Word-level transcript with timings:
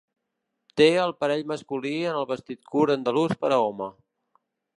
Té 0.79 0.87
el 1.01 1.13
parell 1.23 1.43
masculí 1.51 1.91
en 2.13 2.17
el 2.23 2.25
vestit 2.33 2.63
curt 2.73 2.95
andalús 2.97 3.37
per 3.45 3.53
a 3.53 3.61
home. 3.69 3.93